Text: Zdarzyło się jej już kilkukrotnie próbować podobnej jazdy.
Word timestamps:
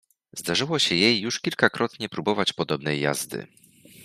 Zdarzyło 0.37 0.79
się 0.79 0.95
jej 0.95 1.21
już 1.21 1.39
kilkukrotnie 1.39 2.09
próbować 2.09 2.53
podobnej 2.53 2.99
jazdy. 3.01 3.47